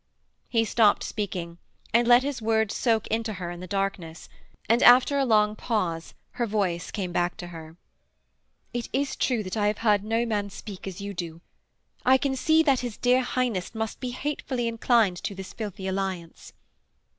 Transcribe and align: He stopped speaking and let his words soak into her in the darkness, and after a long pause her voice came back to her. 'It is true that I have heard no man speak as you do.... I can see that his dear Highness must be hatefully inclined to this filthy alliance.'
He 0.49 0.65
stopped 0.65 1.03
speaking 1.03 1.59
and 1.93 2.07
let 2.07 2.23
his 2.23 2.41
words 2.41 2.75
soak 2.75 3.05
into 3.09 3.33
her 3.33 3.51
in 3.51 3.59
the 3.59 3.67
darkness, 3.67 4.29
and 4.67 4.81
after 4.81 5.19
a 5.19 5.25
long 5.25 5.55
pause 5.55 6.15
her 6.31 6.47
voice 6.47 6.89
came 6.89 7.11
back 7.11 7.37
to 7.37 7.49
her. 7.49 7.77
'It 8.73 8.89
is 8.93 9.15
true 9.15 9.43
that 9.43 9.55
I 9.55 9.67
have 9.67 9.77
heard 9.85 10.03
no 10.03 10.25
man 10.25 10.49
speak 10.49 10.87
as 10.87 11.01
you 11.01 11.13
do.... 11.13 11.39
I 12.03 12.17
can 12.17 12.35
see 12.35 12.63
that 12.63 12.79
his 12.79 12.97
dear 12.97 13.21
Highness 13.21 13.75
must 13.75 13.99
be 13.99 14.09
hatefully 14.09 14.67
inclined 14.67 15.17
to 15.17 15.35
this 15.35 15.53
filthy 15.53 15.87
alliance.' 15.87 16.51